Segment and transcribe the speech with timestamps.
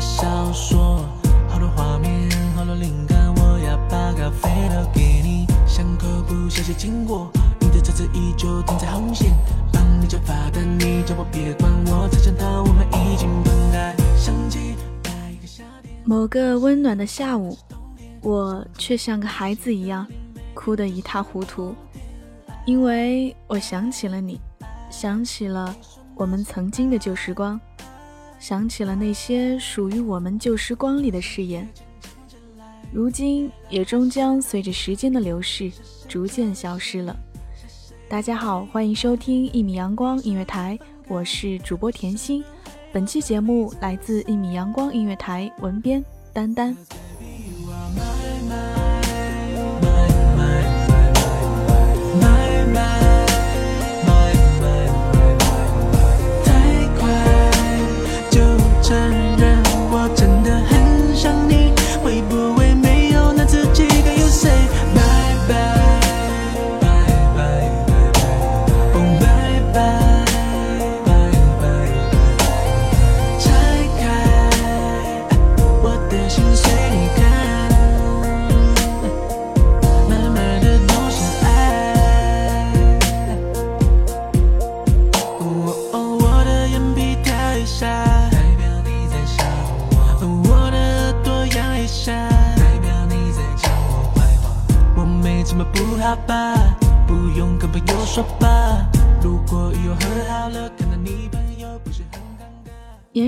[0.00, 1.04] 写小说，
[1.48, 5.44] 好多画面，好多灵感，我要把稿飞了给你。
[5.66, 9.32] 巷口不小心经过，你的车子依旧停在红线，
[9.72, 13.92] 帮你叫罚单，你叫我别管，我才想到我们已经分开。
[14.16, 15.92] 想起那一个夏天。
[16.04, 17.58] 某个温暖的下午，
[18.20, 20.06] 我却像个孩子一样，
[20.54, 21.74] 哭得一塌糊涂，
[22.66, 24.40] 因为我想起了你，
[24.90, 25.74] 想起了
[26.14, 27.60] 我们曾经的旧时光，
[28.38, 31.68] 想起了那些属于我们旧时光里的誓言，
[32.92, 35.70] 如今也终将随着时间的流逝
[36.08, 37.14] 逐渐消失了。
[38.08, 40.78] 大家好，欢迎收听一米阳光音乐台，
[41.08, 42.42] 我是主播甜心。
[42.92, 46.76] 本期节目来自一米阳光音乐台文编丹丹。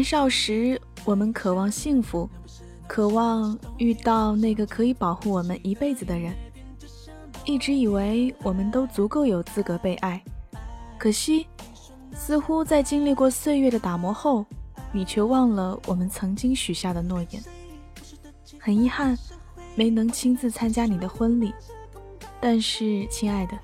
[0.00, 2.26] 年少时，我们渴望幸福，
[2.88, 6.34] 渴望遇到那个可以保护我们一辈子的人。
[7.44, 10.24] 一直以为我们都足够有资格被爱，
[10.96, 11.46] 可惜，
[12.14, 14.46] 似乎在经历过岁月的打磨后，
[14.90, 17.42] 你却忘了我们曾经许下的诺言。
[18.58, 19.14] 很遗憾，
[19.74, 21.52] 没能亲自参加你的婚礼。
[22.40, 23.58] 但是，亲爱的，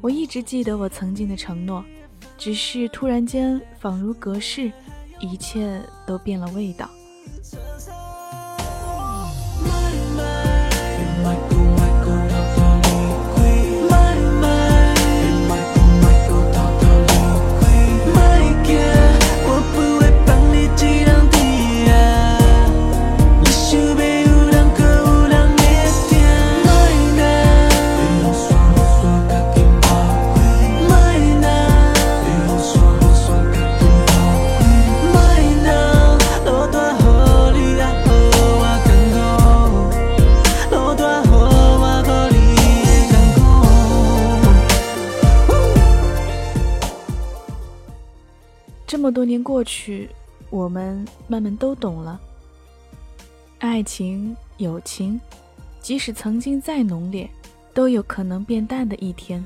[0.00, 1.84] 我一直记得我曾经的承诺，
[2.38, 4.72] 只是突然间仿如隔世，
[5.20, 6.88] 一切都变了味道。
[49.16, 50.10] 多年过去，
[50.50, 52.20] 我们慢慢都懂了，
[53.60, 55.18] 爱情、友情，
[55.80, 57.26] 即使曾经再浓烈，
[57.72, 59.42] 都有可能变淡的一天。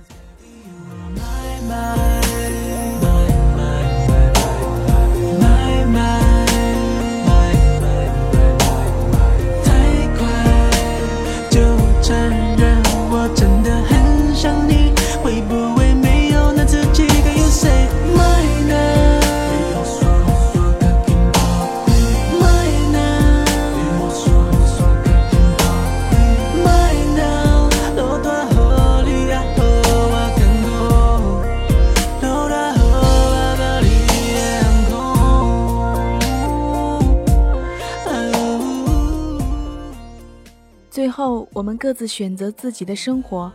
[41.11, 43.53] 后，我们各自选择自己的生活，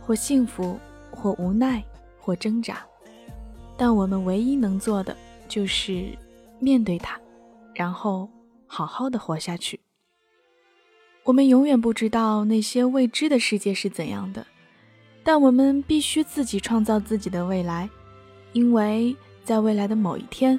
[0.00, 0.78] 或幸福，
[1.10, 1.82] 或无奈，
[2.18, 2.82] 或挣扎。
[3.76, 5.16] 但我们唯一能做的
[5.48, 6.16] 就是
[6.60, 7.18] 面对它，
[7.74, 8.28] 然后
[8.66, 9.80] 好好的活下去。
[11.24, 14.46] 我们永远不知道那些未知的世界是怎样的，
[15.22, 17.88] 但我们必须自己创造自己的未来，
[18.52, 20.58] 因为在未来的某一天，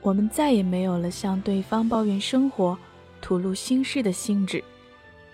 [0.00, 2.76] 我们再也没有了向对方抱怨生活、
[3.20, 4.64] 吐露心事的兴致，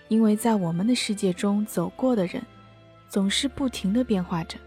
[0.07, 2.41] 因为在我们的世界中走过的人，
[3.09, 4.57] 总是不停的变化着。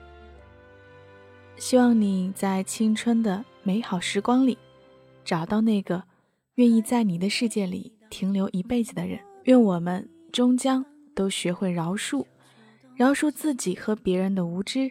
[1.56, 4.56] 希望你在青春的美好时光里，
[5.24, 6.02] 找到那个
[6.54, 9.18] 愿意在你的世界里停留一辈子的人。
[9.44, 12.24] 愿我们终将都学会饶恕，
[12.94, 14.90] 饶恕自己和别人的无知，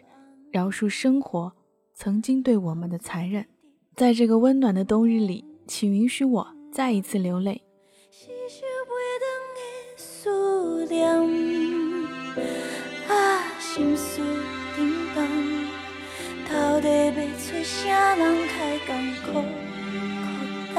[0.50, 1.52] 饶恕生活
[1.94, 3.46] 曾经对我们的残忍。
[3.94, 7.62] 在这个温暖的冬日里，请允许我再一次流泪。
[10.88, 11.08] 念，
[13.08, 13.12] 啊，
[13.58, 14.20] 心事
[14.74, 14.76] 沉
[15.14, 15.16] 重，
[16.50, 18.90] 到底要找啥人开讲
[19.22, 19.44] 苦苦
[20.74, 20.76] 等？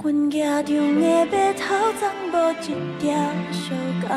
[0.00, 1.64] 阮拿中的白头
[2.00, 2.02] 站
[2.32, 2.62] 无一
[2.98, 3.06] 条
[3.52, 3.66] 相
[4.00, 4.08] 共，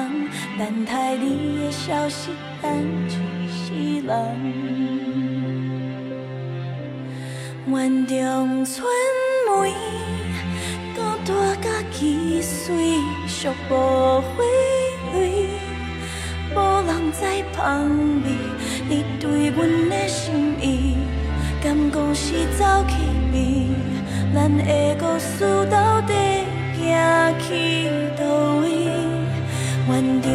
[0.58, 1.26] 等待你
[1.66, 2.32] 的消息
[2.62, 2.70] 等
[3.08, 3.12] 一
[3.50, 4.12] 世人。
[7.68, 8.86] 愿中村
[9.48, 10.21] 门。
[11.24, 12.74] 大甲几岁，
[13.28, 14.44] 寂无花
[15.14, 15.50] 蕊，
[16.56, 16.58] 无
[16.88, 17.20] 人知
[17.54, 17.90] 芳
[18.24, 18.26] 味。
[18.90, 20.98] 你对阮的心意，
[21.64, 22.96] 敢讲是走去
[23.32, 23.68] 味？
[24.34, 26.14] 咱的故事到底
[26.76, 27.50] 行去
[28.18, 28.24] 倒
[28.62, 28.68] 位？
[29.88, 30.30] 园中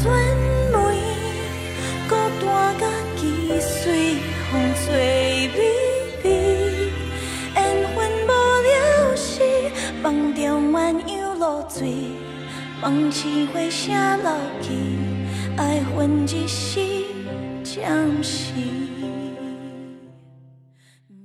[0.00, 0.02] 春
[0.72, 0.74] 梅，
[2.08, 2.86] 孤单甲
[3.16, 4.16] 几岁，
[4.50, 5.81] 风吹微
[11.82, 11.94] 鸯落水，
[12.80, 14.30] 梦醒花声流
[14.60, 14.72] 去，
[15.56, 16.80] 爱恨一时
[17.64, 18.52] 暂时。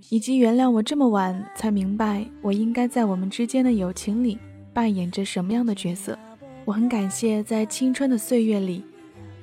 [0.09, 4.39] 以及原谅我这么晚才明白，我应该在我们之间的友情里
[4.73, 6.17] 扮演着什么样的角色。
[6.65, 8.83] 我很感谢在青春的岁月里，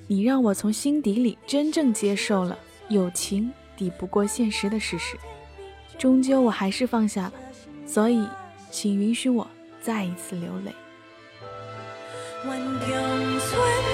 [0.06, 2.58] 你让我从心底里真正接受了
[2.88, 5.16] 友情抵不过现实的事实。
[5.96, 7.32] 终究我还是放下了，
[7.86, 8.26] 所以，
[8.70, 9.46] 请允许我
[9.80, 10.72] 再一次流泪。
[12.44, 13.84] Hoàn kìa, xuân.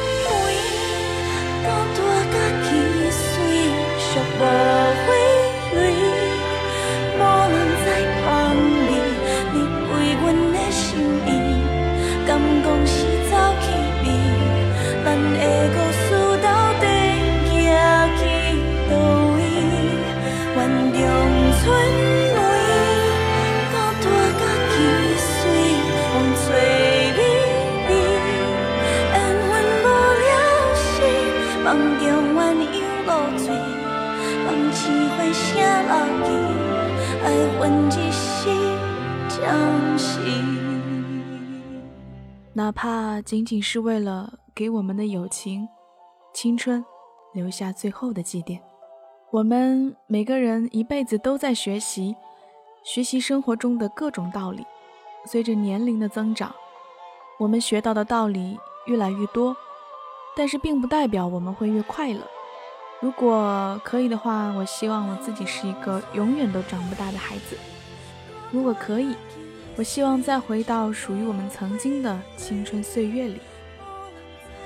[42.52, 45.66] 哪怕仅仅是为了给我们的友情、
[46.34, 46.84] 青春
[47.32, 48.60] 留下最后的祭奠，
[49.30, 52.14] 我们每个人一辈子都在学习，
[52.84, 54.64] 学习生活中的各种道理。
[55.26, 56.54] 随着年龄的增长，
[57.38, 59.56] 我们学到的道理越来越多，
[60.36, 62.20] 但是并不代表我们会越快乐。
[63.00, 67.56] 如果可以的话，我希望我自己是一个永远都长不大的孩子。
[68.50, 69.14] 如果可以。
[69.76, 73.40] 我希望再回到属于我们曾经的青春岁月里，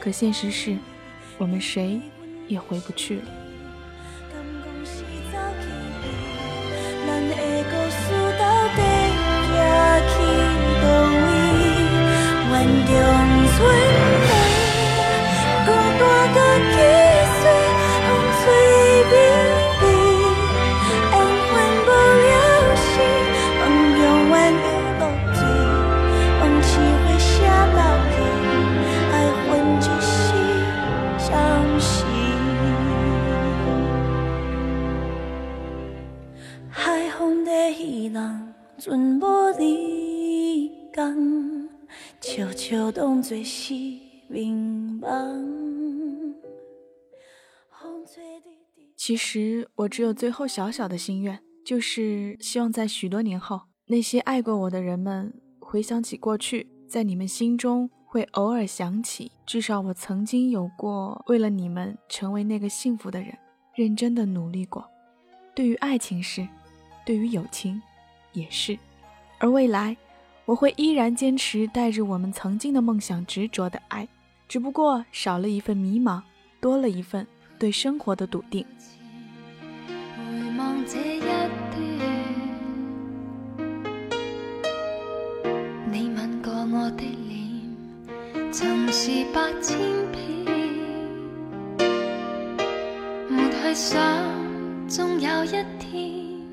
[0.01, 0.77] 可现实是，
[1.39, 2.01] 我们谁
[2.49, 3.23] 也回不去了。
[48.97, 63.39] 其实我只有最后小小的心愿，就是希望在许多年后，那些爱过我的人们回想起过去，在你们心中会偶尔想起，至少我曾经有过为了你们成为那个幸福的人，
[63.75, 64.85] 认真的努力过。
[65.55, 66.49] 对于爱情是，
[67.05, 67.81] 对于友情
[68.33, 68.79] 也是，
[69.39, 69.97] 而未来。
[70.47, 74.07] 我会依然坚持带着我们曾经的梦想执着的爱，
[74.47, 76.21] 只不过少了一份迷茫，
[76.61, 77.27] 多了一份
[77.59, 78.63] 对生活的笃定。
[79.89, 81.51] 回望这一段，
[85.91, 89.79] 你吻过我的脸，曾是百千
[90.13, 90.21] 遍，
[93.31, 93.99] 没去想，
[94.91, 96.44] 终有一天，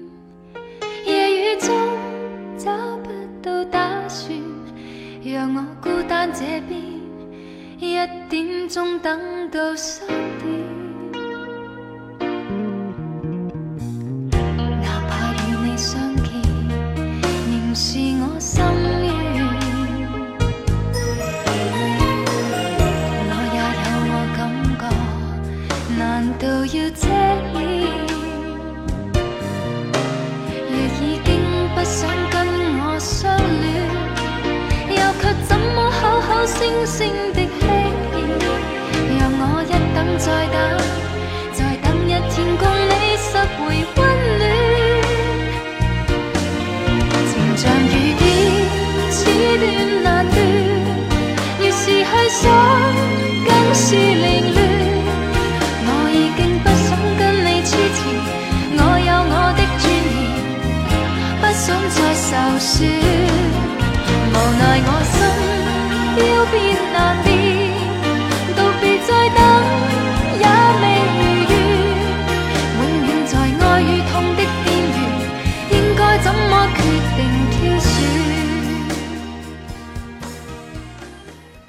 [1.52, 1.76] 雨中
[2.58, 2.72] 找
[3.04, 3.10] 不
[3.42, 4.34] 到打算，
[5.22, 6.82] 让我孤单这边，
[7.78, 7.96] 一
[8.30, 10.08] 点钟等到三
[36.82, 37.41] 口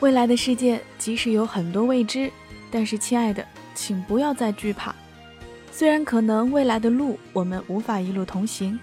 [0.00, 2.30] 未来的世界即使有很多未知，
[2.70, 4.94] 但是亲爱的，请不要再惧怕。
[5.70, 8.78] 虽然可能未来的路我们无法一路同行，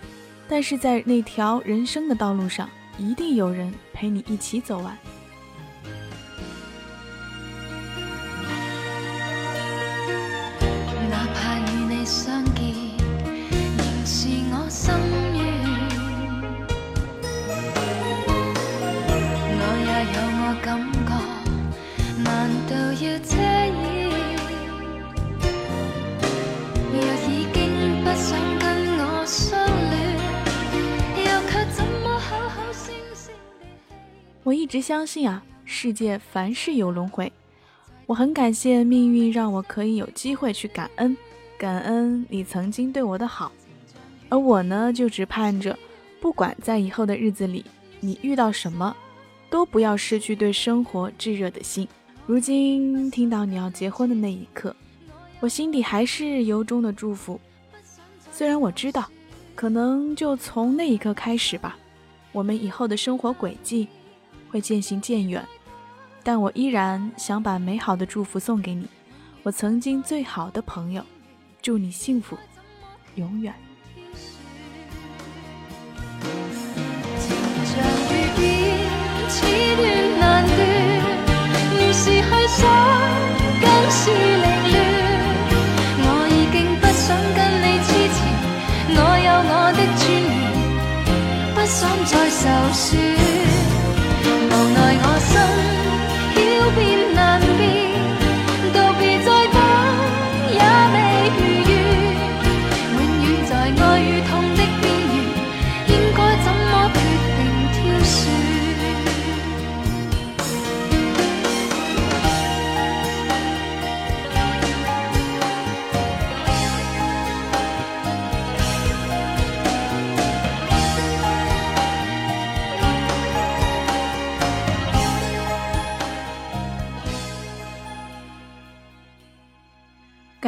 [0.48, 4.98] 但是在那条人生的道路上，一定有人陪你一起走完。
[34.50, 37.32] 我一直相信啊，世界凡事有轮回。
[38.08, 41.16] 我很感谢命运让我可以有机会去感恩，
[41.56, 43.52] 感恩你曾经对我的好。
[44.28, 45.78] 而我呢，就只盼着，
[46.20, 47.64] 不管在以后的日子里，
[48.00, 48.96] 你遇到什么，
[49.52, 51.88] 都不要失去对生活炙热的心。
[52.26, 54.76] 如今听到你要结婚的那一刻，
[55.40, 57.40] 我心底还是由衷的祝福。
[58.32, 59.08] 虽然我知道，
[59.54, 61.78] 可能就从那一刻开始吧，
[62.32, 63.88] 我们以后的生活轨迹
[64.50, 65.48] 会渐行渐远，
[66.24, 68.88] 但我依然想把美好的祝福送给你，
[69.44, 71.04] 我曾经最好的朋友，
[71.62, 72.38] 祝你幸福，
[73.16, 73.54] 永远。